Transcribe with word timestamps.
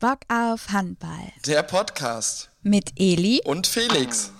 Bock 0.00 0.20
auf 0.28 0.68
Handball. 0.68 1.32
Der 1.44 1.64
Podcast 1.64 2.50
Mit 2.62 2.92
Eli 2.96 3.40
und 3.44 3.66
Felix. 3.66 4.32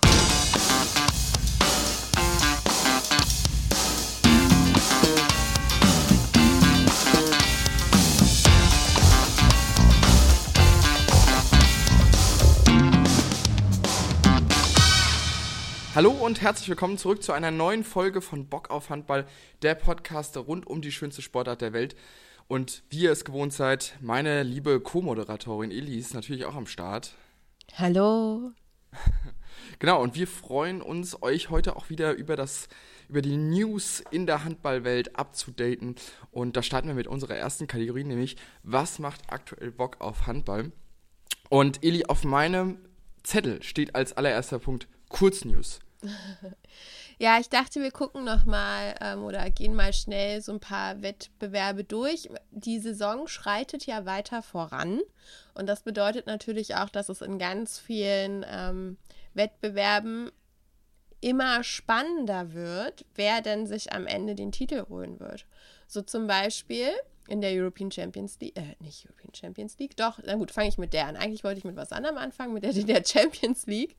Hallo 15.93 16.11
und 16.11 16.39
herzlich 16.39 16.69
willkommen 16.69 16.97
zurück 16.97 17.21
zu 17.21 17.33
einer 17.33 17.51
neuen 17.51 17.83
Folge 17.83 18.21
von 18.21 18.47
Bock 18.47 18.69
auf 18.69 18.89
Handball, 18.89 19.27
der 19.61 19.75
Podcast 19.75 20.37
rund 20.37 20.65
um 20.67 20.81
die 20.81 20.93
schönste 20.93 21.21
Sportart 21.21 21.59
der 21.59 21.73
Welt. 21.73 21.97
Und 22.49 22.81
wie 22.89 23.01
ihr 23.01 23.11
es 23.11 23.25
gewohnt 23.25 23.53
seid, 23.53 23.95
meine 24.01 24.41
liebe 24.41 24.79
Co-Moderatorin 24.79 25.69
Eli 25.69 25.99
ist 25.99 26.15
natürlich 26.15 26.45
auch 26.45 26.55
am 26.55 26.65
Start. 26.65 27.13
Hallo. 27.77 28.51
Genau, 29.77 30.01
und 30.01 30.15
wir 30.15 30.25
freuen 30.25 30.81
uns, 30.81 31.21
euch 31.21 31.49
heute 31.49 31.75
auch 31.75 31.89
wieder 31.89 32.13
über 32.13 32.35
das 32.35 32.69
über 33.07 33.21
die 33.21 33.35
News 33.37 34.01
in 34.11 34.25
der 34.25 34.43
Handballwelt 34.43 35.15
abzudaten. 35.17 35.95
Und 36.31 36.55
da 36.55 36.63
starten 36.63 36.87
wir 36.87 36.95
mit 36.95 37.07
unserer 37.07 37.35
ersten 37.35 37.67
Kategorie, 37.67 38.03
nämlich 38.03 38.35
was 38.63 38.99
macht 38.99 39.21
aktuell 39.27 39.71
Bock 39.71 39.97
auf 39.99 40.27
Handball? 40.27 40.71
Und 41.49 41.83
Eli, 41.83 42.05
auf 42.05 42.23
meinem 42.23 42.77
Zettel 43.23 43.61
steht 43.63 43.95
als 43.95 44.13
allererster 44.13 44.59
Punkt 44.59 44.87
Kurznews. 45.09 45.79
Ja, 47.21 47.37
ich 47.37 47.49
dachte, 47.49 47.81
wir 47.81 47.91
gucken 47.91 48.23
noch 48.23 48.45
mal 48.45 48.95
ähm, 49.01 49.25
oder 49.25 49.49
gehen 49.49 49.75
mal 49.75 49.91
schnell 49.91 50.41
so 50.41 50.53
ein 50.53 50.61
paar 50.61 51.01
Wettbewerbe 51.01 51.83
durch. 51.83 52.29
Die 52.51 52.79
Saison 52.79 53.27
schreitet 53.27 53.85
ja 53.85 54.05
weiter 54.05 54.41
voran 54.41 55.01
und 55.53 55.67
das 55.67 55.81
bedeutet 55.81 56.27
natürlich 56.27 56.75
auch, 56.75 56.87
dass 56.87 57.09
es 57.09 57.21
in 57.21 57.37
ganz 57.37 57.77
vielen 57.77 58.45
ähm, 58.49 58.97
Wettbewerben 59.33 60.31
immer 61.19 61.61
spannender 61.65 62.53
wird, 62.53 63.05
wer 63.15 63.41
denn 63.41 63.67
sich 63.67 63.91
am 63.91 64.07
Ende 64.07 64.33
den 64.33 64.53
Titel 64.53 64.85
holen 64.87 65.19
wird. 65.19 65.45
So 65.87 66.01
zum 66.01 66.25
Beispiel 66.25 66.87
in 67.29 67.41
der 67.41 67.51
European 67.51 67.91
Champions 67.91 68.39
League, 68.39 68.57
äh, 68.57 68.75
nicht 68.79 69.05
European 69.05 69.33
Champions 69.33 69.77
League, 69.77 69.95
doch, 69.95 70.19
na 70.25 70.35
gut, 70.35 70.51
fange 70.51 70.69
ich 70.69 70.77
mit 70.77 70.93
der 70.93 71.07
an. 71.07 71.15
Eigentlich 71.15 71.43
wollte 71.43 71.59
ich 71.59 71.63
mit 71.63 71.75
was 71.75 71.91
anderem 71.91 72.17
anfangen, 72.17 72.53
mit 72.53 72.63
der, 72.63 72.73
der 72.73 73.03
Champions 73.05 73.65
League. 73.67 73.95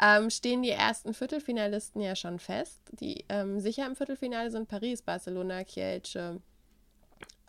Ähm, 0.00 0.30
stehen 0.30 0.62
die 0.62 0.70
ersten 0.70 1.12
Viertelfinalisten 1.12 2.00
ja 2.00 2.14
schon 2.16 2.38
fest. 2.38 2.80
Die 2.92 3.24
ähm, 3.28 3.60
sicher 3.60 3.86
im 3.86 3.96
Viertelfinale 3.96 4.50
sind 4.50 4.68
Paris, 4.68 5.02
Barcelona, 5.02 5.64
Kielce 5.64 6.40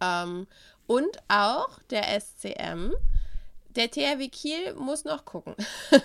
ähm, 0.02 0.48
und 0.88 1.18
auch 1.28 1.80
der 1.90 2.20
SCM 2.20 2.92
der 3.76 3.90
THW 3.90 4.28
Kiel 4.30 4.74
muss 4.76 5.04
noch 5.04 5.26
gucken. 5.26 5.56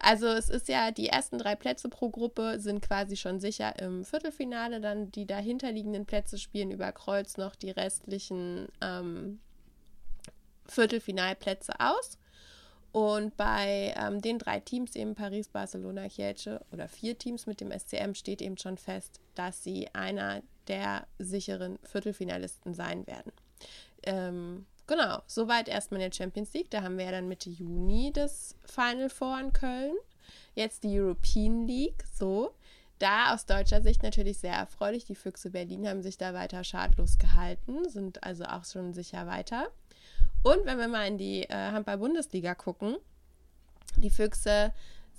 also 0.00 0.26
es 0.26 0.48
ist 0.48 0.68
ja, 0.68 0.90
die 0.90 1.08
ersten 1.08 1.38
drei 1.38 1.54
Plätze 1.54 1.88
pro 1.88 2.10
Gruppe 2.10 2.58
sind 2.58 2.82
quasi 2.82 3.16
schon 3.16 3.40
sicher 3.40 3.78
im 3.78 4.04
Viertelfinale. 4.04 4.80
Dann 4.80 5.10
die 5.10 5.26
dahinterliegenden 5.26 6.06
Plätze 6.06 6.38
spielen 6.38 6.70
über 6.70 6.92
Kreuz 6.92 7.36
noch 7.36 7.54
die 7.54 7.70
restlichen 7.70 8.68
ähm, 8.80 9.40
Viertelfinalplätze 10.66 11.74
aus. 11.78 12.18
Und 12.92 13.36
bei 13.38 13.94
ähm, 13.96 14.20
den 14.20 14.38
drei 14.38 14.60
Teams, 14.60 14.94
eben 14.96 15.14
Paris, 15.14 15.48
Barcelona, 15.48 16.08
Kielce 16.08 16.60
oder 16.72 16.88
vier 16.88 17.18
Teams 17.18 17.46
mit 17.46 17.60
dem 17.60 17.72
SCM, 17.72 18.14
steht 18.14 18.42
eben 18.42 18.58
schon 18.58 18.76
fest, 18.76 19.18
dass 19.34 19.64
sie 19.64 19.88
einer 19.94 20.42
der 20.68 21.06
sicheren 21.18 21.78
Viertelfinalisten 21.84 22.74
sein 22.74 23.06
werden. 23.06 23.32
Ähm, 24.02 24.66
Genau, 24.86 25.22
soweit 25.26 25.68
erstmal 25.68 26.00
in 26.00 26.10
der 26.10 26.16
Champions 26.16 26.52
League. 26.54 26.70
Da 26.70 26.82
haben 26.82 26.98
wir 26.98 27.04
ja 27.04 27.12
dann 27.12 27.28
Mitte 27.28 27.50
Juni 27.50 28.12
das 28.12 28.56
Final 28.64 29.08
Four 29.08 29.38
in 29.40 29.52
Köln. 29.52 29.94
Jetzt 30.54 30.84
die 30.84 31.00
European 31.00 31.66
League, 31.66 32.04
so. 32.12 32.54
Da 32.98 33.34
aus 33.34 33.46
deutscher 33.46 33.82
Sicht 33.82 34.02
natürlich 34.02 34.38
sehr 34.38 34.54
erfreulich. 34.54 35.04
Die 35.04 35.14
Füchse 35.14 35.50
Berlin 35.50 35.88
haben 35.88 36.02
sich 36.02 36.18
da 36.18 36.34
weiter 36.34 36.62
schadlos 36.62 37.18
gehalten, 37.18 37.88
sind 37.88 38.22
also 38.22 38.44
auch 38.44 38.64
schon 38.64 38.92
sicher 38.92 39.26
weiter. 39.26 39.70
Und 40.42 40.64
wenn 40.66 40.78
wir 40.78 40.88
mal 40.88 41.06
in 41.06 41.18
die 41.18 41.42
äh, 41.44 41.54
Handball-Bundesliga 41.72 42.54
gucken, 42.54 42.96
die 43.96 44.10
Füchse 44.10 44.72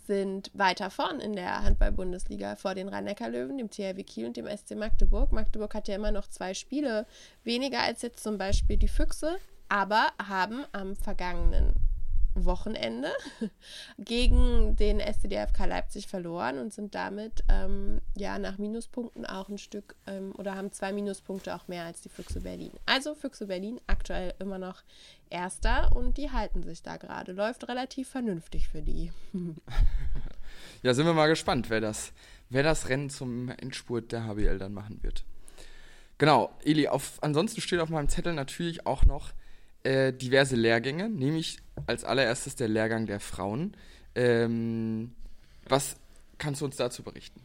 sind 0.06 0.52
weiter 0.54 0.90
vorn 0.90 1.20
in 1.20 1.34
der 1.34 1.64
Handball-Bundesliga 1.64 2.56
vor 2.58 2.76
den 2.76 2.90
Rhein-Neckar-Löwen, 2.90 3.58
dem 3.58 3.70
THW 3.70 4.04
Kiel 4.04 4.28
und 4.28 4.38
dem 4.38 4.48
SC 4.48 4.76
Magdeburg. 4.76 5.32
Magdeburg 5.32 5.74
hat 5.74 5.88
ja 5.88 5.96
immer 5.96 6.12
noch 6.12 6.28
zwei 6.28 6.54
Spiele 6.54 7.06
weniger 7.44 7.82
als 7.82 8.02
jetzt 8.02 8.22
zum 8.22 8.38
Beispiel 8.38 8.78
die 8.78 8.88
Füchse 8.88 9.38
aber 9.74 10.14
haben 10.24 10.66
am 10.72 10.96
vergangenen 10.96 11.74
Wochenende 12.36 13.12
gegen 13.98 14.76
den 14.76 15.00
SCDFK 15.00 15.66
Leipzig 15.66 16.06
verloren 16.08 16.60
und 16.60 16.72
sind 16.72 16.94
damit 16.94 17.44
ähm, 17.50 18.00
ja 18.16 18.38
nach 18.38 18.60
Minuspunkten 18.60 19.26
auch 19.26 19.50
ein 19.50 19.58
Stück 19.58 19.96
ähm, 20.06 20.32
oder 20.38 20.54
haben 20.54 20.72
zwei 20.72 20.94
Minuspunkte 20.94 21.56
auch 21.56 21.68
mehr 21.68 21.86
als 21.86 22.02
die 22.02 22.10
Füchse 22.10 22.42
Berlin. 22.42 22.72
Also 22.86 23.16
Füchse 23.16 23.48
Berlin 23.48 23.82
aktuell 23.88 24.36
immer 24.38 24.60
noch 24.60 24.84
Erster 25.32 25.96
und 25.96 26.18
die 26.18 26.30
halten 26.30 26.62
sich 26.62 26.84
da 26.84 26.98
gerade. 26.98 27.32
Läuft 27.32 27.68
relativ 27.68 28.10
vernünftig 28.10 28.68
für 28.68 28.84
die. 28.84 29.12
ja, 30.84 30.94
sind 30.94 31.08
wir 31.08 31.14
mal 31.14 31.30
gespannt, 31.30 31.72
wer 31.72 31.82
das, 31.82 32.14
wer 32.52 32.62
das 32.62 32.90
Rennen 32.90 33.10
zum 33.10 33.50
Endspurt 33.50 34.12
der 34.12 34.26
HBL 34.28 34.60
dann 34.60 34.76
machen 34.76 35.02
wird. 35.02 35.24
Genau, 36.20 36.52
Eli, 36.64 36.90
auf, 36.90 37.18
ansonsten 37.22 37.60
steht 37.60 37.80
auf 37.80 37.90
meinem 37.90 38.10
Zettel 38.10 38.34
natürlich 38.34 38.86
auch 38.86 39.06
noch 39.06 39.32
äh, 39.84 40.14
diverse 40.14 40.56
Lehrgänge, 40.56 41.10
nämlich 41.10 41.60
als 41.88 42.04
allererstes 42.04 42.56
der 42.56 42.68
Lehrgang 42.68 43.06
der 43.06 43.20
Frauen. 43.20 43.76
Ähm, 44.16 45.14
was 45.68 45.96
kannst 46.38 46.62
du 46.62 46.66
uns 46.66 46.76
dazu 46.78 47.04
berichten? 47.04 47.42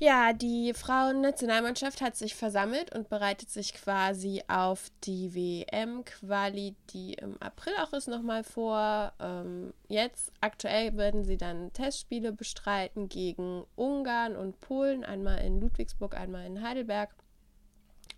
Ja, 0.00 0.32
die 0.32 0.74
Frauennationalmannschaft 0.74 2.00
hat 2.00 2.14
sich 2.14 2.36
versammelt 2.36 2.94
und 2.94 3.08
bereitet 3.08 3.50
sich 3.50 3.74
quasi 3.74 4.44
auf 4.46 4.92
die 5.02 5.34
WM-Quali, 5.34 6.76
die 6.90 7.14
im 7.14 7.36
April 7.42 7.72
auch 7.82 7.92
ist, 7.92 8.06
nochmal 8.06 8.44
vor. 8.44 9.12
Ähm, 9.18 9.74
jetzt 9.88 10.30
aktuell 10.40 10.96
werden 10.96 11.24
sie 11.24 11.36
dann 11.36 11.72
Testspiele 11.72 12.30
bestreiten 12.30 13.08
gegen 13.08 13.64
Ungarn 13.74 14.36
und 14.36 14.60
Polen, 14.60 15.04
einmal 15.04 15.40
in 15.40 15.60
Ludwigsburg, 15.60 16.16
einmal 16.16 16.46
in 16.46 16.62
Heidelberg. 16.62 17.10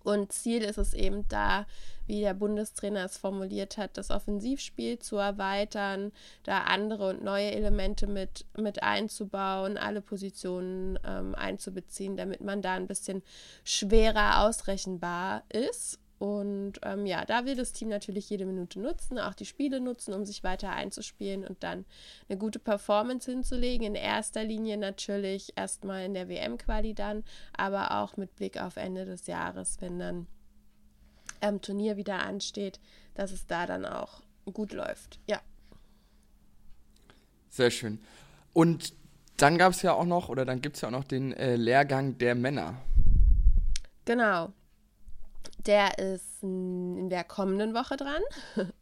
Und 0.02 0.32
Ziel 0.32 0.62
ist 0.62 0.78
es 0.78 0.94
eben 0.94 1.26
da, 1.28 1.66
wie 2.06 2.20
der 2.20 2.34
Bundestrainer 2.34 3.04
es 3.04 3.16
formuliert 3.16 3.76
hat, 3.76 3.96
das 3.96 4.10
Offensivspiel 4.10 4.98
zu 4.98 5.16
erweitern, 5.16 6.12
da 6.42 6.62
andere 6.62 7.10
und 7.10 7.22
neue 7.22 7.52
Elemente 7.52 8.06
mit, 8.06 8.46
mit 8.56 8.82
einzubauen, 8.82 9.78
alle 9.78 10.00
Positionen 10.00 10.98
ähm, 11.04 11.34
einzubeziehen, 11.34 12.16
damit 12.16 12.40
man 12.40 12.62
da 12.62 12.74
ein 12.74 12.86
bisschen 12.86 13.22
schwerer 13.64 14.44
ausrechenbar 14.44 15.44
ist 15.50 15.98
und 16.20 16.74
ähm, 16.82 17.06
ja, 17.06 17.24
da 17.24 17.46
will 17.46 17.56
das 17.56 17.72
Team 17.72 17.88
natürlich 17.88 18.28
jede 18.28 18.44
Minute 18.44 18.78
nutzen, 18.78 19.18
auch 19.18 19.32
die 19.32 19.46
Spiele 19.46 19.80
nutzen, 19.80 20.12
um 20.12 20.26
sich 20.26 20.44
weiter 20.44 20.68
einzuspielen 20.68 21.46
und 21.46 21.62
dann 21.62 21.86
eine 22.28 22.36
gute 22.36 22.58
Performance 22.58 23.30
hinzulegen. 23.30 23.86
In 23.86 23.94
erster 23.94 24.44
Linie 24.44 24.76
natürlich 24.76 25.54
erstmal 25.56 26.04
in 26.04 26.12
der 26.12 26.28
WM-Quali 26.28 26.92
dann, 26.92 27.24
aber 27.56 28.02
auch 28.02 28.18
mit 28.18 28.36
Blick 28.36 28.60
auf 28.60 28.76
Ende 28.76 29.06
des 29.06 29.28
Jahres, 29.28 29.78
wenn 29.80 29.98
dann 29.98 30.26
ähm, 31.40 31.62
Turnier 31.62 31.96
wieder 31.96 32.18
ansteht, 32.18 32.80
dass 33.14 33.32
es 33.32 33.46
da 33.46 33.64
dann 33.64 33.86
auch 33.86 34.20
gut 34.52 34.74
läuft. 34.74 35.20
Ja. 35.26 35.40
Sehr 37.48 37.70
schön. 37.70 37.98
Und 38.52 38.92
dann 39.38 39.56
gab 39.56 39.72
es 39.72 39.80
ja 39.80 39.94
auch 39.94 40.04
noch, 40.04 40.28
oder 40.28 40.44
dann 40.44 40.60
gibt 40.60 40.76
es 40.76 40.82
ja 40.82 40.88
auch 40.88 40.92
noch 40.92 41.04
den 41.04 41.32
äh, 41.32 41.56
Lehrgang 41.56 42.18
der 42.18 42.34
Männer. 42.34 42.76
Genau, 44.04 44.52
der 45.66 45.98
ist 45.98 46.42
in 46.42 47.10
der 47.10 47.24
kommenden 47.24 47.74
Woche 47.74 47.96
dran. 47.96 48.22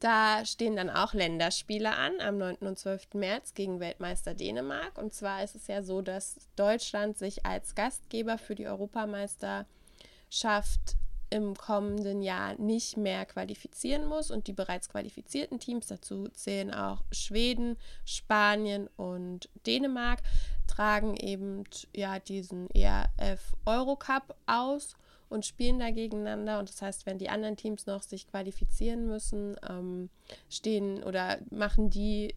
Da 0.00 0.44
stehen 0.44 0.76
dann 0.76 0.90
auch 0.90 1.14
Länderspiele 1.14 1.96
an 1.96 2.20
am 2.20 2.36
9. 2.36 2.56
und 2.56 2.78
12. 2.78 3.14
März 3.14 3.54
gegen 3.54 3.80
Weltmeister 3.80 4.34
Dänemark. 4.34 4.98
Und 4.98 5.14
zwar 5.14 5.42
ist 5.42 5.54
es 5.54 5.68
ja 5.68 5.82
so, 5.82 6.02
dass 6.02 6.36
Deutschland 6.54 7.16
sich 7.16 7.46
als 7.46 7.74
Gastgeber 7.74 8.36
für 8.36 8.54
die 8.54 8.66
Europameisterschaft 8.66 10.96
im 11.30 11.56
kommenden 11.56 12.20
Jahr 12.20 12.56
nicht 12.56 12.98
mehr 12.98 13.24
qualifizieren 13.24 14.04
muss. 14.04 14.30
Und 14.30 14.48
die 14.48 14.52
bereits 14.52 14.90
qualifizierten 14.90 15.60
Teams, 15.60 15.86
dazu 15.86 16.28
zählen 16.28 16.74
auch 16.74 17.02
Schweden, 17.10 17.78
Spanien 18.04 18.90
und 18.96 19.48
Dänemark, 19.66 20.20
tragen 20.66 21.16
eben 21.16 21.64
ja 21.94 22.18
diesen 22.18 22.68
ERF 22.70 23.56
Eurocup 23.64 24.36
aus 24.44 24.94
und 25.28 25.44
spielen 25.44 25.78
da 25.78 25.90
gegeneinander. 25.90 26.58
Und 26.58 26.68
das 26.68 26.82
heißt, 26.82 27.06
wenn 27.06 27.18
die 27.18 27.28
anderen 27.28 27.56
Teams 27.56 27.86
noch 27.86 28.02
sich 28.02 28.26
qualifizieren 28.28 29.06
müssen, 29.06 29.56
ähm, 29.68 30.10
stehen 30.48 31.02
oder 31.02 31.38
machen 31.50 31.90
die 31.90 32.34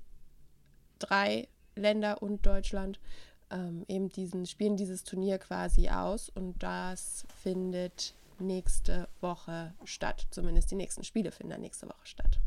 drei 0.99 1.47
Länder 1.75 2.21
und 2.21 2.45
Deutschland 2.45 2.99
ähm, 3.51 3.85
eben 3.87 4.09
diesen, 4.09 4.45
spielen 4.45 4.77
dieses 4.77 5.03
Turnier 5.03 5.37
quasi 5.39 5.89
aus. 5.89 6.29
Und 6.29 6.61
das 6.61 7.25
findet 7.41 8.13
nächste 8.39 9.07
Woche 9.21 9.73
statt. 9.83 10.27
Zumindest 10.31 10.71
die 10.71 10.75
nächsten 10.75 11.03
Spiele 11.03 11.31
finden 11.31 11.51
dann 11.51 11.61
nächste 11.61 11.87
Woche 11.87 12.05
statt. 12.05 12.39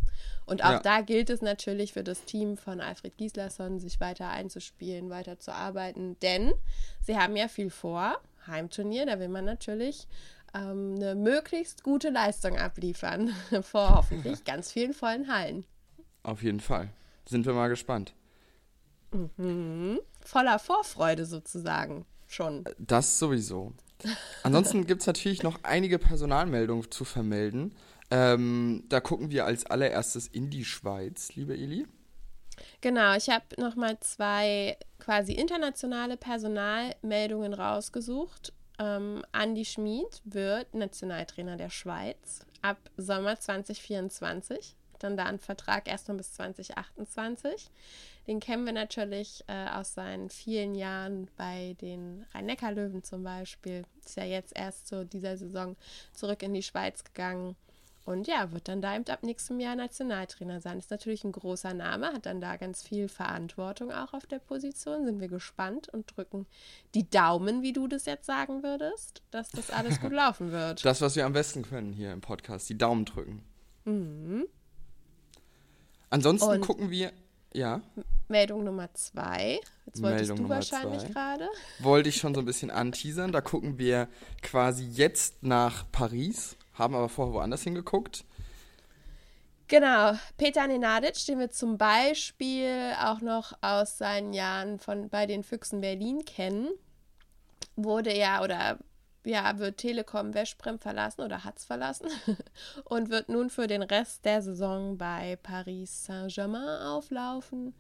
Und 0.47 0.65
auch 0.65 0.71
Ja. 0.73 0.81
da 0.81 1.00
gilt 1.03 1.31
es 1.31 1.43
natürlich 1.43 1.93
für 1.93 2.05
das 2.05 2.25
Team 2.25 2.56
von 2.56 2.81
Alfred 2.81 3.17
Gislason, 3.17 3.79
sich 3.79 4.00
weiter 4.00 4.29
einzuspielen, 4.29 5.11
weiter 5.11 5.38
zu 5.38 5.53
arbeiten, 5.53 6.17
denn 6.21 6.53
sie 7.00 7.17
haben 7.17 7.37
ja 7.37 7.49
viel 7.49 7.71
vor. 7.71 8.19
Heimturnier, 8.47 9.06
da 9.06 9.19
will 9.19 9.29
man 9.29 9.44
natürlich 9.44 10.06
ähm, 10.55 10.94
eine 10.97 11.15
möglichst 11.15 11.83
gute 11.83 12.11
Leistung 12.11 12.59
abliefern 12.59 13.35
vor 13.62 13.97
hoffentlich 13.97 14.44
ganz 14.44 14.73
vielen 14.73 14.94
vollen 14.94 15.33
Hallen. 15.33 15.65
Auf 16.23 16.43
jeden 16.43 16.61
Fall. 16.61 16.91
Sind 17.29 17.47
wir 17.47 17.53
mal 17.53 17.69
gespannt. 17.69 18.15
Voller 20.21 20.59
Vorfreude 20.59 21.27
sozusagen 21.27 22.06
schon. 22.27 22.65
Das 22.79 23.19
sowieso. 23.19 23.73
Ansonsten 24.43 24.87
gibt 24.87 25.03
es 25.03 25.06
natürlich 25.06 25.43
noch 25.43 25.61
einige 25.62 25.99
Personalmeldungen 25.99 26.91
zu 26.91 27.05
vermelden. 27.05 27.75
Ähm, 28.11 28.85
da 28.88 29.00
gucken 29.00 29.31
wir 29.31 29.47
als 29.47 29.67
allererstes 29.67 30.27
in 30.27 30.50
die 30.50 30.65
Schweiz, 30.65 31.35
liebe 31.35 31.55
Eli. 31.55 31.87
Genau, 32.81 33.14
ich 33.17 33.29
habe 33.29 33.44
nochmal 33.59 33.99
zwei 34.00 34.76
quasi 34.99 35.32
internationale 35.32 36.17
Personalmeldungen 36.17 37.55
rausgesucht. 37.55 38.53
Ähm, 38.79 39.25
Andi 39.32 39.64
Schmid 39.64 40.23
wird 40.25 40.75
Nationaltrainer 40.75 41.56
der 41.56 41.70
Schweiz 41.70 42.47
ab 42.62 42.79
Sommer 42.97 43.38
2024. 43.38 44.76
Dann 44.99 45.17
da 45.17 45.25
einen 45.25 45.41
Vertrag 45.41 45.88
erstmal 45.88 46.17
bis 46.17 46.32
2028. 46.35 47.70
Den 48.29 48.38
kennen 48.38 48.64
wir 48.64 48.73
natürlich 48.73 49.43
äh, 49.49 49.69
aus 49.69 49.94
seinen 49.94 50.31
vielen 50.31 50.76
Jahren 50.76 51.29
bei 51.37 51.76
den 51.81 52.25
Rhein-Neckar-Löwen 52.32 53.03
zum 53.03 53.25
Beispiel. 53.25 53.82
Ist 54.05 54.17
ja 54.17 54.25
jetzt 54.25 54.56
erst 54.56 54.87
zu 54.87 55.05
dieser 55.05 55.37
Saison 55.37 55.76
zurück 56.12 56.43
in 56.44 56.55
die 56.55 56.62
Schweiz 56.62 57.03
gegangen. 57.03 57.56
Und 58.04 58.26
ja, 58.26 58.50
wird 58.50 58.66
dann 58.66 58.82
da 58.82 58.96
eben 58.96 59.04
ab 59.06 59.22
nächstem 59.22 59.60
Jahr 59.60 59.76
Nationaltrainer 59.76 60.60
sein. 60.60 60.78
Ist 60.78 60.90
natürlich 60.90 61.22
ein 61.22 61.31
großer 61.32 61.72
Name, 61.72 62.08
hat 62.12 62.26
dann 62.26 62.40
da 62.40 62.56
ganz 62.56 62.82
viel 62.82 63.08
Verantwortung 63.08 63.93
auch 63.93 64.12
auf 64.12 64.26
der 64.26 64.40
Position. 64.40 65.04
Sind 65.04 65.20
wir 65.20 65.28
gespannt 65.28 65.88
und 65.88 66.16
drücken 66.16 66.46
die 66.94 67.08
Daumen, 67.08 67.62
wie 67.62 67.72
du 67.72 67.87
das 67.87 68.04
jetzt 68.06 68.26
sagen 68.26 68.64
würdest, 68.64 69.22
dass 69.31 69.50
das 69.50 69.70
alles 69.70 70.00
gut 70.00 70.10
laufen 70.12 70.50
wird. 70.50 70.84
Das, 70.84 71.00
was 71.00 71.14
wir 71.14 71.25
am 71.26 71.32
besten 71.32 71.62
können 71.62 71.93
hier 71.93 72.12
im 72.12 72.20
Podcast, 72.20 72.69
die 72.69 72.76
Daumen 72.76 73.04
drücken. 73.04 73.44
Ansonsten 76.10 76.49
Und- 76.50 76.60
gucken 76.60 76.90
wir, 76.90 77.12
ja, 77.54 77.81
Meldung 78.28 78.64
Nummer 78.64 78.93
zwei. 78.94 79.60
Jetzt 79.87 80.02
wolltest 80.02 80.20
Meldung 80.20 80.37
du 80.38 80.43
Nummer 80.44 80.54
wahrscheinlich 80.56 81.04
gerade. 81.12 81.49
wollte 81.81 82.08
ich 82.08 82.16
schon 82.16 82.34
so 82.34 82.40
ein 82.40 82.46
bisschen 82.46 82.70
anteasern. 82.70 83.31
Da 83.31 83.40
gucken 83.43 83.78
wir 83.78 84.08
quasi 84.40 84.84
jetzt 84.87 85.43
nach 85.43 85.84
Paris, 85.93 86.56
haben 86.75 86.95
aber 86.95 87.09
vorher 87.09 87.35
woanders 87.35 87.63
hingeguckt. 87.63 88.25
Genau, 89.69 90.13
Peter 90.37 90.67
Nenadic, 90.67 91.25
den 91.27 91.39
wir 91.39 91.51
zum 91.51 91.79
Beispiel 91.79 92.93
auch 93.01 93.21
noch 93.21 93.55
aus 93.63 93.97
seinen 93.97 94.35
Jahren 94.35 94.79
von 94.79 95.09
bei 95.09 95.27
den 95.27 95.43
Füchsen 95.43 95.81
Berlin 95.81 96.25
kennen, 96.27 96.69
wurde 97.77 98.15
ja 98.15 98.43
oder 98.43 98.79
ja, 99.25 99.59
wird 99.59 99.79
Telekom 99.79 100.35
Westbrem 100.35 100.79
verlassen 100.79 101.23
oder 101.23 101.45
hat 101.45 101.59
es 101.59 101.65
verlassen 101.65 102.09
und 102.85 103.09
wird 103.11 103.29
nun 103.29 103.51
für 103.51 103.67
den 103.67 103.83
Rest 103.83 104.25
der 104.25 104.43
Saison 104.43 104.99
bei 104.99 105.37
Paris 105.37 106.05
Saint-Germain 106.05 106.83
auflaufen. 106.83 107.75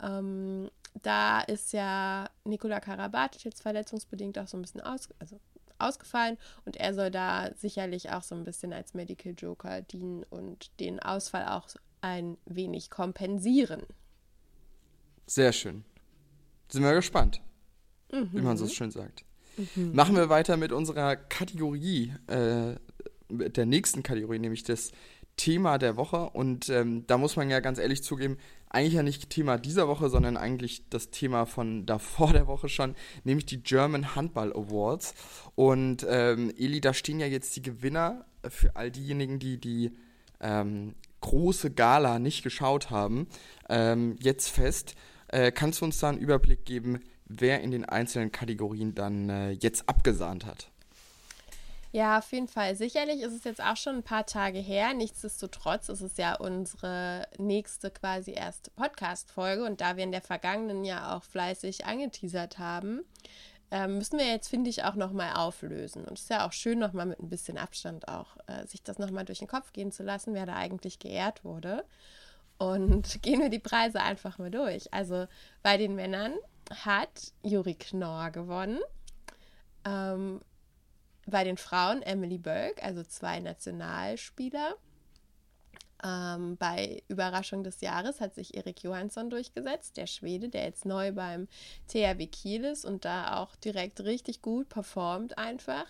Ähm, 0.00 0.70
da 1.02 1.40
ist 1.40 1.72
ja 1.72 2.28
Nikola 2.44 2.80
Karabatic 2.80 3.44
jetzt 3.44 3.62
verletzungsbedingt 3.62 4.38
auch 4.38 4.46
so 4.46 4.58
ein 4.58 4.62
bisschen 4.62 4.82
aus, 4.82 5.08
also 5.18 5.40
ausgefallen 5.82 6.38
und 6.64 6.76
er 6.76 6.94
soll 6.94 7.10
da 7.10 7.50
sicherlich 7.54 8.10
auch 8.10 8.22
so 8.22 8.34
ein 8.34 8.44
bisschen 8.44 8.72
als 8.72 8.94
Medical 8.94 9.34
Joker 9.36 9.82
dienen 9.82 10.24
und 10.24 10.78
den 10.80 11.00
Ausfall 11.00 11.46
auch 11.46 11.68
ein 12.00 12.36
wenig 12.44 12.90
kompensieren. 12.90 13.82
Sehr 15.26 15.52
schön. 15.52 15.84
Sind 16.68 16.82
wir 16.82 16.94
gespannt, 16.94 17.40
wie 18.10 18.40
man 18.40 18.56
so 18.56 18.66
schön 18.66 18.90
sagt. 18.90 19.24
Machen 19.76 20.16
wir 20.16 20.28
weiter 20.28 20.56
mit 20.56 20.72
unserer 20.72 21.16
Kategorie, 21.16 22.14
äh, 22.26 22.74
mit 23.28 23.56
der 23.56 23.66
nächsten 23.66 24.02
Kategorie, 24.02 24.38
nämlich 24.38 24.64
das 24.64 24.92
Thema 25.36 25.78
der 25.78 25.96
Woche. 25.96 26.30
Und 26.30 26.68
ähm, 26.68 27.06
da 27.06 27.18
muss 27.18 27.36
man 27.36 27.50
ja 27.50 27.60
ganz 27.60 27.78
ehrlich 27.78 28.02
zugeben, 28.02 28.38
eigentlich 28.72 28.94
ja 28.94 29.02
nicht 29.02 29.30
Thema 29.30 29.58
dieser 29.58 29.86
Woche, 29.86 30.08
sondern 30.08 30.36
eigentlich 30.36 30.88
das 30.88 31.10
Thema 31.10 31.46
von 31.46 31.86
davor 31.86 32.32
der 32.32 32.46
Woche 32.46 32.68
schon, 32.68 32.94
nämlich 33.24 33.46
die 33.46 33.62
German 33.62 34.14
Handball 34.16 34.52
Awards. 34.52 35.14
Und 35.54 36.06
ähm, 36.08 36.52
Eli, 36.56 36.80
da 36.80 36.94
stehen 36.94 37.20
ja 37.20 37.26
jetzt 37.26 37.54
die 37.56 37.62
Gewinner 37.62 38.24
für 38.48 38.74
all 38.74 38.90
diejenigen, 38.90 39.38
die 39.38 39.58
die 39.58 39.92
ähm, 40.40 40.94
große 41.20 41.70
Gala 41.70 42.18
nicht 42.18 42.42
geschaut 42.42 42.90
haben, 42.90 43.28
ähm, 43.68 44.16
jetzt 44.20 44.48
fest. 44.48 44.94
Äh, 45.28 45.52
kannst 45.52 45.80
du 45.80 45.84
uns 45.84 45.98
da 46.00 46.08
einen 46.08 46.18
Überblick 46.18 46.64
geben, 46.64 47.00
wer 47.26 47.60
in 47.60 47.70
den 47.70 47.84
einzelnen 47.84 48.32
Kategorien 48.32 48.94
dann 48.94 49.28
äh, 49.28 49.50
jetzt 49.50 49.88
abgesahnt 49.88 50.46
hat? 50.46 50.71
Ja, 51.94 52.18
auf 52.18 52.32
jeden 52.32 52.48
Fall. 52.48 52.74
Sicherlich 52.74 53.20
ist 53.20 53.34
es 53.34 53.44
jetzt 53.44 53.62
auch 53.62 53.76
schon 53.76 53.96
ein 53.96 54.02
paar 54.02 54.24
Tage 54.24 54.58
her. 54.58 54.94
Nichtsdestotrotz 54.94 55.90
ist 55.90 56.00
es 56.00 56.16
ja 56.16 56.34
unsere 56.36 57.28
nächste 57.36 57.90
quasi 57.90 58.32
erste 58.32 58.70
Podcast-Folge. 58.70 59.62
Und 59.62 59.82
da 59.82 59.98
wir 59.98 60.04
in 60.04 60.10
der 60.10 60.22
vergangenen 60.22 60.84
Jahr 60.84 61.14
auch 61.14 61.22
fleißig 61.22 61.84
angeteasert 61.84 62.58
haben, 62.58 63.04
ähm, 63.70 63.98
müssen 63.98 64.18
wir 64.18 64.26
jetzt, 64.26 64.48
finde 64.48 64.70
ich, 64.70 64.84
auch 64.84 64.94
nochmal 64.94 65.34
auflösen. 65.34 66.06
Und 66.06 66.14
es 66.14 66.22
ist 66.22 66.30
ja 66.30 66.46
auch 66.46 66.52
schön, 66.52 66.78
nochmal 66.78 67.04
mit 67.04 67.20
ein 67.20 67.28
bisschen 67.28 67.58
Abstand 67.58 68.08
auch 68.08 68.38
äh, 68.46 68.66
sich 68.66 68.82
das 68.82 68.98
nochmal 68.98 69.26
durch 69.26 69.40
den 69.40 69.48
Kopf 69.48 69.74
gehen 69.74 69.92
zu 69.92 70.02
lassen, 70.02 70.32
wer 70.32 70.46
da 70.46 70.56
eigentlich 70.56 70.98
geehrt 70.98 71.44
wurde. 71.44 71.84
Und 72.56 73.20
gehen 73.22 73.40
wir 73.40 73.50
die 73.50 73.58
Preise 73.58 74.00
einfach 74.00 74.38
mal 74.38 74.50
durch. 74.50 74.94
Also 74.94 75.26
bei 75.62 75.76
den 75.76 75.94
Männern 75.94 76.32
hat 76.70 77.32
Juri 77.42 77.74
Knorr 77.74 78.30
gewonnen. 78.30 78.78
Ähm, 79.84 80.40
bei 81.26 81.44
den 81.44 81.56
Frauen 81.56 82.02
Emily 82.02 82.38
Bölk, 82.38 82.82
also 82.82 83.02
zwei 83.02 83.40
Nationalspieler. 83.40 84.76
Ähm, 86.04 86.56
bei 86.56 87.02
Überraschung 87.08 87.62
des 87.62 87.80
Jahres 87.80 88.20
hat 88.20 88.34
sich 88.34 88.56
Erik 88.56 88.82
Johansson 88.82 89.30
durchgesetzt, 89.30 89.96
der 89.96 90.08
Schwede, 90.08 90.48
der 90.48 90.64
jetzt 90.64 90.84
neu 90.84 91.12
beim 91.12 91.46
THW 91.86 92.26
Kiel 92.26 92.64
ist 92.64 92.84
und 92.84 93.04
da 93.04 93.38
auch 93.38 93.54
direkt 93.56 94.00
richtig 94.00 94.42
gut 94.42 94.68
performt 94.68 95.38
einfach. 95.38 95.86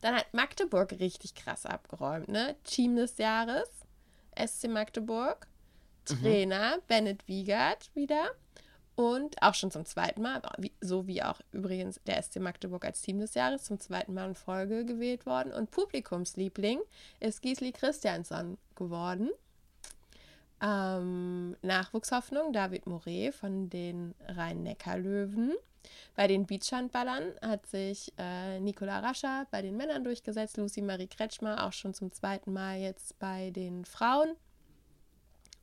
Dann 0.00 0.16
hat 0.16 0.34
Magdeburg 0.34 0.92
richtig 0.98 1.36
krass 1.36 1.64
abgeräumt, 1.64 2.28
ne? 2.28 2.56
Team 2.64 2.96
des 2.96 3.18
Jahres, 3.18 3.68
SC 4.36 4.68
Magdeburg. 4.68 5.46
Trainer 6.04 6.78
Bennett 6.88 7.28
Wiegert 7.28 7.94
wieder. 7.94 8.32
Und 8.94 9.40
auch 9.40 9.54
schon 9.54 9.70
zum 9.70 9.86
zweiten 9.86 10.20
Mal, 10.20 10.42
so 10.80 11.06
wie 11.06 11.22
auch 11.22 11.40
übrigens 11.50 12.00
der 12.06 12.22
SC 12.22 12.40
Magdeburg 12.40 12.84
als 12.84 13.00
Team 13.00 13.20
des 13.20 13.34
Jahres 13.34 13.64
zum 13.64 13.80
zweiten 13.80 14.12
Mal 14.12 14.28
in 14.28 14.34
Folge 14.34 14.84
gewählt 14.84 15.24
worden. 15.24 15.52
Und 15.52 15.70
Publikumsliebling 15.70 16.80
ist 17.18 17.40
Gisli 17.40 17.72
Christiansson 17.72 18.58
geworden. 18.76 19.30
Ähm, 20.60 21.56
Nachwuchshoffnung 21.62 22.52
David 22.52 22.86
Moret 22.86 23.34
von 23.34 23.70
den 23.70 24.14
Rhein-Neckar-Löwen. 24.28 25.54
Bei 26.14 26.28
den 26.28 26.46
Beachhandballern 26.46 27.32
hat 27.40 27.66
sich 27.66 28.12
äh, 28.18 28.60
Nicola 28.60 29.00
Rascher 29.00 29.46
bei 29.50 29.62
den 29.62 29.76
Männern 29.76 30.04
durchgesetzt, 30.04 30.58
Lucy 30.58 30.82
Marie 30.82 31.08
Kretschmer 31.08 31.66
auch 31.66 31.72
schon 31.72 31.94
zum 31.94 32.12
zweiten 32.12 32.52
Mal 32.52 32.78
jetzt 32.78 33.18
bei 33.18 33.50
den 33.50 33.84
Frauen. 33.84 34.36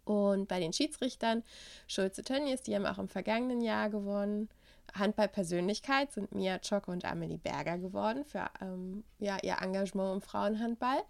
Und 0.10 0.48
bei 0.48 0.60
den 0.60 0.74
Schiedsrichtern, 0.74 1.44
Schulze 1.88 2.24
Tönnies, 2.24 2.64
die 2.64 2.74
haben 2.74 2.88
auch 2.88 2.98
im 2.98 3.10
vergangenen 3.10 3.62
Jahr 3.62 3.92
gewonnen. 3.92 4.50
Handballpersönlichkeit 4.96 6.12
sind 6.12 6.34
Mia 6.34 6.58
Czocke 6.58 6.90
und 6.90 7.06
Amelie 7.06 7.38
Berger 7.38 7.78
geworden 7.78 8.26
für 8.26 8.50
ähm, 8.60 9.04
ja, 9.20 9.38
ihr 9.44 9.58
Engagement 9.62 10.16
im 10.16 10.22
Frauenhandball. 10.22 11.04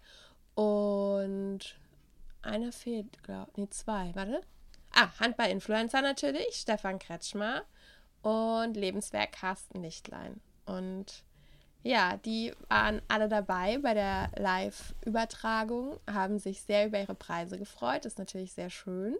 Und 0.54 1.78
einer 2.42 2.72
fehlt, 2.72 3.22
glaube 3.22 3.50
ich. 3.52 3.56
Nee, 3.56 3.70
zwei. 3.70 4.10
Warte. 4.14 4.42
Ah, 4.92 5.08
Handball-Influencer 5.18 6.02
natürlich, 6.02 6.56
Stefan 6.56 6.98
Kretschmer 6.98 7.62
und 8.20 8.74
Lebenswerk 8.76 9.32
Carsten 9.32 9.82
Lichtlein. 9.82 10.42
Und 10.66 11.24
ja, 11.82 12.16
die 12.18 12.52
waren 12.68 13.00
alle 13.08 13.28
dabei 13.28 13.78
bei 13.78 13.94
der 13.94 14.30
Live-Übertragung, 14.36 15.98
haben 16.10 16.38
sich 16.38 16.62
sehr 16.62 16.86
über 16.86 17.00
ihre 17.00 17.14
Preise 17.14 17.58
gefreut. 17.58 18.04
Das 18.04 18.12
ist 18.12 18.18
natürlich 18.18 18.52
sehr 18.52 18.70
schön. 18.70 19.16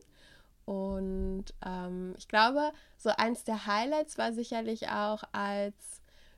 Und 0.67 1.47
ähm, 1.65 2.15
ich 2.19 2.29
glaube, 2.29 2.73
so 2.97 3.11
eins 3.11 3.45
der 3.45 3.67
Highlights 3.67 4.19
war 4.19 4.33
sicherlich 4.33 4.89
auch, 4.89 5.25
als 5.33 5.75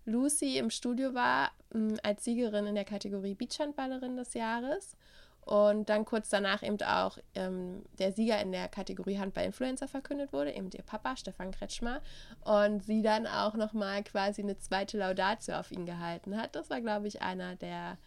Lucy 0.04 0.58
im 0.58 0.70
Studio 0.70 1.12
war, 1.12 1.50
mh, 1.72 1.98
als 2.02 2.24
Siegerin 2.24 2.66
in 2.66 2.74
der 2.74 2.84
Kategorie 2.84 3.34
Beachhandballerin 3.34 4.16
des 4.16 4.34
Jahres. 4.34 4.96
Und 5.44 5.88
dann 5.88 6.04
kurz 6.04 6.28
danach 6.28 6.62
eben 6.62 6.80
auch 6.82 7.18
ähm, 7.34 7.82
der 7.98 8.12
Sieger 8.12 8.40
in 8.40 8.52
der 8.52 8.68
Kategorie 8.68 9.18
Handball-Influencer 9.18 9.88
verkündet 9.88 10.32
wurde, 10.32 10.52
eben 10.52 10.70
ihr 10.70 10.84
Papa, 10.84 11.16
Stefan 11.16 11.50
Kretschmer. 11.50 12.00
Und 12.44 12.84
sie 12.84 13.02
dann 13.02 13.26
auch 13.26 13.54
nochmal 13.54 14.04
quasi 14.04 14.42
eine 14.42 14.56
zweite 14.58 14.98
Laudatio 14.98 15.56
auf 15.56 15.72
ihn 15.72 15.84
gehalten 15.84 16.36
hat. 16.40 16.54
Das 16.54 16.70
war, 16.70 16.80
glaube 16.80 17.08
ich, 17.08 17.22
einer 17.22 17.56
der 17.56 17.98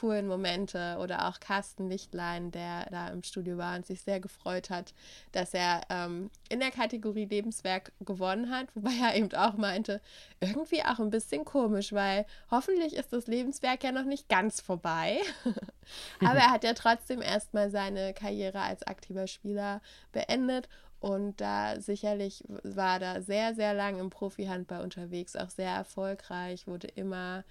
coolen 0.00 0.26
Momente 0.26 0.96
oder 1.00 1.28
auch 1.28 1.40
Carsten 1.40 1.88
Lichtlein, 1.88 2.50
der 2.50 2.86
da 2.90 3.08
im 3.08 3.22
Studio 3.22 3.56
war 3.58 3.76
und 3.76 3.86
sich 3.86 4.00
sehr 4.00 4.20
gefreut 4.20 4.70
hat, 4.70 4.92
dass 5.32 5.54
er 5.54 5.82
ähm, 5.88 6.30
in 6.48 6.60
der 6.60 6.70
Kategorie 6.70 7.26
Lebenswerk 7.26 7.92
gewonnen 8.00 8.50
hat, 8.50 8.68
wobei 8.74 8.92
er 9.00 9.14
eben 9.14 9.32
auch 9.34 9.56
meinte, 9.56 10.00
irgendwie 10.40 10.82
auch 10.82 10.98
ein 10.98 11.10
bisschen 11.10 11.44
komisch, 11.44 11.92
weil 11.92 12.26
hoffentlich 12.50 12.94
ist 12.94 13.12
das 13.12 13.26
Lebenswerk 13.26 13.84
ja 13.84 13.92
noch 13.92 14.04
nicht 14.04 14.28
ganz 14.28 14.60
vorbei. 14.60 15.18
Aber 16.20 16.38
er 16.38 16.50
hat 16.50 16.64
ja 16.64 16.74
trotzdem 16.74 17.22
erstmal 17.22 17.70
seine 17.70 18.14
Karriere 18.14 18.60
als 18.60 18.82
aktiver 18.82 19.26
Spieler 19.26 19.80
beendet 20.12 20.68
und 21.04 21.38
da 21.38 21.82
sicherlich 21.82 22.42
war 22.62 22.98
da 22.98 23.20
sehr, 23.20 23.54
sehr 23.54 23.74
lang 23.74 23.98
im 23.98 24.08
Profi-Handball 24.08 24.82
unterwegs, 24.82 25.36
auch 25.36 25.50
sehr 25.50 25.68
erfolgreich, 25.70 26.66
wurde 26.66 26.86
immer 26.86 27.44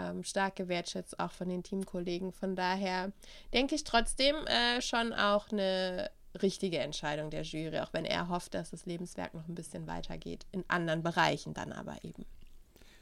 ähm, 0.00 0.24
stark 0.24 0.56
gewertschätzt, 0.56 1.18
auch 1.20 1.32
von 1.32 1.48
den 1.48 1.62
Teamkollegen. 1.62 2.32
Von 2.32 2.56
daher 2.56 3.12
denke 3.52 3.74
ich 3.74 3.84
trotzdem 3.84 4.36
äh, 4.46 4.80
schon 4.80 5.12
auch 5.12 5.50
eine 5.50 6.10
richtige 6.40 6.78
Entscheidung 6.78 7.30
der 7.30 7.42
Jury, 7.42 7.78
auch 7.80 7.92
wenn 7.92 8.04
er 8.04 8.28
hofft, 8.28 8.54
dass 8.54 8.70
das 8.70 8.86
Lebenswerk 8.86 9.34
noch 9.34 9.48
ein 9.48 9.54
bisschen 9.54 9.86
weitergeht, 9.86 10.46
in 10.52 10.64
anderen 10.68 11.02
Bereichen 11.02 11.54
dann 11.54 11.72
aber 11.72 11.96
eben. 12.04 12.24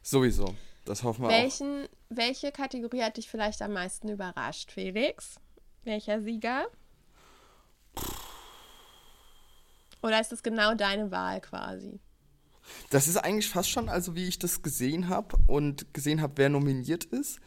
Sowieso, 0.02 0.54
das 0.84 1.02
hoffen 1.02 1.22
wir 1.22 1.28
Welchen, 1.28 1.84
auch. 1.84 1.88
Welche 2.08 2.52
Kategorie 2.52 3.02
hat 3.02 3.16
dich 3.16 3.28
vielleicht 3.28 3.60
am 3.60 3.72
meisten 3.72 4.08
überrascht, 4.08 4.72
Felix? 4.72 5.38
Welcher 5.84 6.22
Sieger? 6.22 6.66
Oder 10.02 10.20
ist 10.20 10.32
es 10.32 10.42
genau 10.42 10.74
deine 10.74 11.10
Wahl 11.10 11.40
quasi? 11.40 12.00
Das 12.90 13.08
ist 13.08 13.16
eigentlich 13.16 13.48
fast 13.48 13.70
schon, 13.70 13.88
also 13.88 14.14
wie 14.14 14.26
ich 14.26 14.38
das 14.38 14.62
gesehen 14.62 15.08
habe 15.08 15.37
und 15.46 15.92
gesehen 15.94 16.20
habe, 16.20 16.34
wer 16.37 16.48
nominiert 16.48 17.04
ist, 17.04 17.40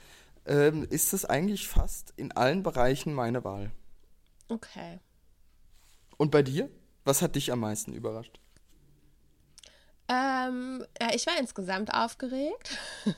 ähm, 0.45 0.85
ist 0.89 1.13
es 1.13 1.25
eigentlich 1.25 1.67
fast 1.67 2.13
in 2.17 2.31
allen 2.31 2.63
Bereichen 2.63 3.13
meine 3.13 3.43
Wahl. 3.43 3.71
Okay. 4.47 4.99
Und 6.17 6.31
bei 6.31 6.43
dir? 6.43 6.69
Was 7.03 7.21
hat 7.21 7.35
dich 7.35 7.51
am 7.51 7.61
meisten 7.61 7.93
überrascht? 7.93 8.39
Ähm, 10.07 10.85
ja, 11.01 11.13
ich 11.15 11.25
war 11.25 11.39
insgesamt 11.39 11.93
aufgeregt. 11.93 12.77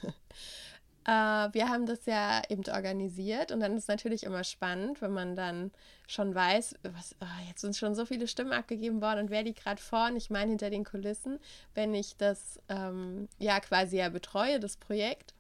Äh, 1.06 1.10
wir 1.54 1.70
haben 1.70 1.86
das 1.86 2.06
ja 2.06 2.42
eben 2.50 2.64
organisiert 2.72 3.52
und 3.52 3.60
dann 3.60 3.76
ist 3.76 3.88
natürlich 3.88 4.24
immer 4.24 4.44
spannend, 4.44 5.02
wenn 5.02 5.12
man 5.12 5.36
dann 5.36 5.72
schon 6.08 6.34
weiß, 6.34 6.76
was, 6.84 7.16
oh, 7.20 7.48
jetzt 7.48 7.62
sind 7.62 7.76
schon 7.76 7.96
so 7.96 8.06
viele 8.06 8.28
Stimmen 8.28 8.54
abgegeben 8.54 9.02
worden 9.02 9.22
und 9.22 9.30
wer 9.30 9.44
die 9.44 9.54
gerade 9.54 9.82
vorne, 9.82 10.18
ich 10.18 10.30
meine 10.30 10.50
hinter 10.50 10.70
den 10.70 10.86
Kulissen, 10.86 11.40
wenn 11.74 11.94
ich 11.94 12.16
das 12.18 12.60
ähm, 12.70 13.28
ja 13.38 13.60
quasi 13.60 13.98
ja 13.98 14.10
betreue, 14.10 14.60
das 14.60 14.78
Projekt, 14.78 15.34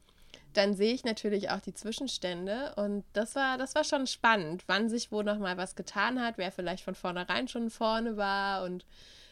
dann 0.53 0.75
sehe 0.75 0.93
ich 0.93 1.03
natürlich 1.03 1.50
auch 1.50 1.62
die 1.62 1.74
Zwischenstände 1.74 2.74
und 2.75 3.05
das 3.13 3.36
war, 3.36 3.58
das 3.58 3.74
war 3.74 3.84
schon 3.84 4.05
spannend, 4.05 4.63
wann 4.67 4.89
sich 4.89 5.12
wo 5.12 5.22
nochmal 5.22 5.58
was 5.58 5.75
getan 5.75 6.22
hat, 6.22 6.38
wer 6.38 6.51
vielleicht 6.51 6.84
von 6.84 6.96
vornherein 6.96 7.48
schon 7.48 7.70
vorne 7.70 8.17
war 8.17 8.63
und 8.63 8.86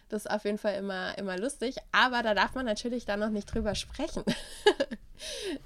das 0.08 0.26
ist 0.26 0.32
auf 0.32 0.46
jeden 0.46 0.58
Fall 0.58 0.76
immer, 0.76 1.18
immer 1.18 1.38
lustig, 1.38 1.76
aber 1.92 2.24
da 2.24 2.34
darf 2.34 2.56
man 2.56 2.66
natürlich 2.66 3.06
dann 3.06 3.20
noch 3.20 3.30
nicht 3.30 3.54
drüber 3.54 3.76
sprechen. 3.76 4.24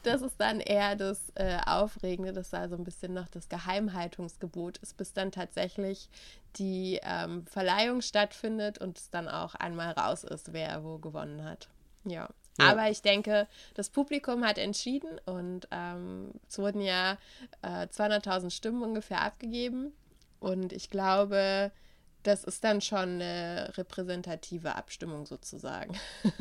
das 0.03 0.21
ist 0.21 0.35
dann 0.39 0.59
eher 0.59 0.95
das 0.95 1.31
äh, 1.35 1.57
Aufregende, 1.65 2.33
dass 2.33 2.50
da 2.50 2.67
so 2.69 2.75
ein 2.75 2.83
bisschen 2.83 3.13
noch 3.13 3.27
das 3.27 3.50
Geheimhaltungsgebot 3.50 4.77
ist, 4.79 4.97
bis 4.97 5.13
dann 5.13 5.31
tatsächlich 5.31 6.09
die 6.57 7.00
ähm, 7.03 7.45
Verleihung 7.47 8.01
stattfindet 8.01 8.77
und 8.77 8.97
es 8.97 9.09
dann 9.09 9.27
auch 9.27 9.55
einmal 9.55 9.91
raus 9.91 10.24
ist, 10.24 10.53
wer 10.53 10.83
wo 10.83 10.97
gewonnen 10.97 11.43
hat. 11.43 11.69
Ja. 12.05 12.29
Ja. 12.57 12.71
Aber 12.71 12.89
ich 12.89 13.01
denke, 13.01 13.47
das 13.74 13.89
Publikum 13.89 14.45
hat 14.45 14.57
entschieden 14.57 15.19
und 15.25 15.67
ähm, 15.71 16.31
es 16.47 16.57
wurden 16.57 16.79
ja 16.79 17.17
äh, 17.62 17.88
200.000 17.88 18.50
Stimmen 18.50 18.81
ungefähr 18.81 19.21
abgegeben. 19.21 19.91
Und 20.39 20.71
ich 20.71 20.89
glaube, 20.89 21.71
das 22.27 22.44
ist 22.44 22.63
dann 22.63 22.82
schon 22.82 23.22
eine 23.22 23.72
repräsentative 23.77 24.75
Abstimmung 24.75 25.25
sozusagen. 25.25 25.96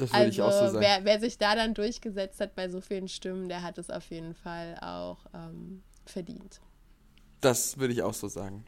Das 0.00 0.12
würde 0.12 0.14
also, 0.14 0.28
ich 0.28 0.42
auch 0.42 0.50
so 0.50 0.58
also, 0.58 0.74
sagen. 0.74 0.84
Wer, 0.84 1.04
wer, 1.04 1.20
sich 1.20 1.38
da 1.38 1.54
dann 1.54 1.74
durchgesetzt 1.74 2.40
hat 2.40 2.56
bei 2.56 2.68
so 2.68 2.80
vielen 2.80 3.06
Stimmen, 3.06 3.48
der 3.48 3.62
hat 3.62 3.78
es 3.78 3.88
auf 3.88 4.10
jeden 4.10 4.34
Fall 4.34 4.76
auch 4.82 5.18
ähm, 5.32 5.82
verdient. 6.06 6.60
Das 7.40 7.78
würde 7.78 7.92
ich 7.92 8.02
auch 8.02 8.14
so 8.14 8.26
sagen. 8.26 8.64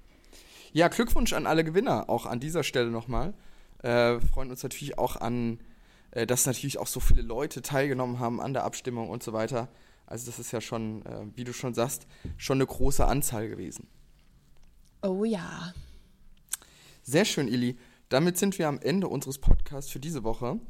Ja, 0.72 0.88
Glückwunsch 0.88 1.32
an 1.32 1.46
alle 1.46 1.64
Gewinner, 1.64 2.08
auch 2.08 2.26
an 2.26 2.38
dieser 2.38 2.62
Stelle 2.62 2.90
nochmal. 2.90 3.34
Äh, 3.82 4.20
freuen 4.20 4.50
uns 4.50 4.62
natürlich 4.62 4.96
auch 4.96 5.16
an, 5.16 5.58
äh, 6.12 6.24
dass 6.24 6.46
natürlich 6.46 6.78
auch 6.78 6.86
so 6.86 7.00
viele 7.00 7.22
Leute 7.22 7.62
teilgenommen 7.62 8.20
haben 8.20 8.40
an 8.40 8.52
der 8.52 8.62
Abstimmung 8.62 9.10
und 9.10 9.24
so 9.24 9.32
weiter. 9.32 9.68
Also 10.06 10.26
das 10.26 10.38
ist 10.38 10.52
ja 10.52 10.60
schon, 10.60 11.04
äh, 11.04 11.26
wie 11.34 11.44
du 11.44 11.52
schon 11.52 11.74
sagst, 11.74 12.06
schon 12.36 12.58
eine 12.58 12.66
große 12.66 13.04
Anzahl 13.04 13.48
gewesen. 13.48 13.88
Oh 15.02 15.24
ja. 15.24 15.72
Sehr 17.02 17.24
schön, 17.24 17.48
Ili. 17.48 17.76
Damit 18.08 18.38
sind 18.38 18.58
wir 18.58 18.68
am 18.68 18.78
Ende 18.78 19.08
unseres 19.08 19.38
Podcasts 19.38 19.90
für 19.90 20.00
diese 20.00 20.22
Woche. 20.22 20.60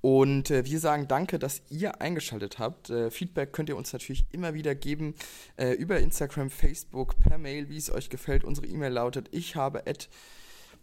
Und 0.00 0.50
äh, 0.50 0.64
wir 0.64 0.80
sagen 0.80 1.06
danke, 1.08 1.38
dass 1.38 1.62
ihr 1.70 2.00
eingeschaltet 2.00 2.58
habt. 2.58 2.90
Äh, 2.90 3.10
Feedback 3.10 3.52
könnt 3.52 3.68
ihr 3.68 3.76
uns 3.76 3.92
natürlich 3.92 4.24
immer 4.30 4.54
wieder 4.54 4.74
geben 4.74 5.14
äh, 5.56 5.72
über 5.72 5.98
Instagram, 5.98 6.48
Facebook, 6.50 7.20
per 7.20 7.38
Mail, 7.38 7.68
wie 7.68 7.76
es 7.76 7.90
euch 7.90 8.08
gefällt. 8.10 8.44
Unsere 8.44 8.66
E-Mail 8.66 8.92
lautet 8.92 9.28
ich 9.32 9.56
habe 9.56 9.86
at 9.86 10.08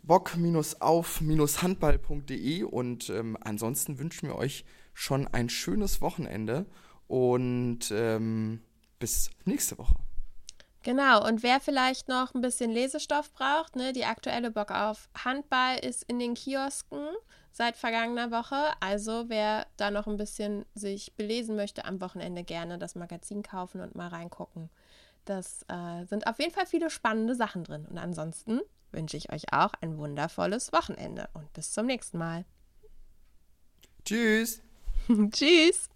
bock-auf-handball.de 0.03 2.63
und 2.63 3.09
ähm, 3.09 3.37
ansonsten 3.41 3.99
wünschen 3.99 4.29
wir 4.29 4.35
euch 4.35 4.65
schon 4.93 5.27
ein 5.27 5.49
schönes 5.49 6.01
Wochenende 6.01 6.65
und 7.07 7.91
ähm, 7.91 8.61
bis 8.99 9.29
nächste 9.45 9.77
Woche. 9.77 9.95
Genau, 10.85 11.27
und 11.27 11.41
wer 11.41 11.59
vielleicht 11.59 12.09
noch 12.09 12.35
ein 12.35 12.41
bisschen 12.41 12.69
Lesestoff 12.69 13.33
braucht, 13.33 13.75
ne, 13.75 13.91
die 13.91 14.05
aktuelle 14.05 14.51
Bock 14.51 14.69
auf 14.69 15.09
Handball 15.17 15.79
ist 15.79 16.03
in 16.03 16.19
den 16.19 16.35
Kiosken 16.35 17.07
seit 17.51 17.75
vergangener 17.75 18.29
Woche. 18.29 18.71
Also 18.81 19.27
wer 19.27 19.65
da 19.77 19.89
noch 19.89 20.05
ein 20.05 20.17
bisschen 20.17 20.63
sich 20.75 21.15
belesen 21.15 21.55
möchte, 21.55 21.85
am 21.85 21.99
Wochenende 22.01 22.43
gerne 22.43 22.77
das 22.77 22.93
Magazin 22.93 23.41
kaufen 23.41 23.81
und 23.81 23.95
mal 23.95 24.09
reingucken. 24.09 24.69
Das 25.25 25.63
äh, 25.69 26.05
sind 26.05 26.27
auf 26.27 26.37
jeden 26.37 26.53
Fall 26.53 26.67
viele 26.67 26.91
spannende 26.91 27.33
Sachen 27.33 27.63
drin. 27.63 27.87
Und 27.89 27.97
ansonsten 27.97 28.61
wünsche 28.91 29.17
ich 29.17 29.33
euch 29.33 29.51
auch 29.53 29.71
ein 29.81 29.97
wundervolles 29.97 30.71
Wochenende 30.71 31.29
und 31.33 31.51
bis 31.53 31.71
zum 31.71 31.87
nächsten 31.87 32.19
Mal. 32.19 32.45
Tschüss. 34.05 34.61
Tschüss. 35.31 35.89